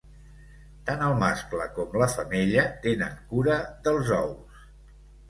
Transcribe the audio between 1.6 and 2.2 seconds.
com la